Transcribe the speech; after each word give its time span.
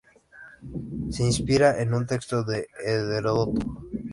Se 1.11 1.21
inspiran 1.21 1.79
en 1.79 1.93
un 1.93 2.07
texto 2.07 2.43
de 2.43 2.65
Heródoto. 2.83 3.63